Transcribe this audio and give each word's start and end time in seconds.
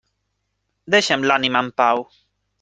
Deixa'm 0.95 1.27
l'ànima 1.33 1.63
en 1.67 1.71
pau. 1.83 2.05